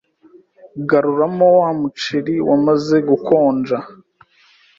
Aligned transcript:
garura 0.89 1.27
mo 1.37 1.49
wa 1.61 1.71
muceri 1.79 2.35
wamaze 2.49 2.95
gukonja 3.09 3.77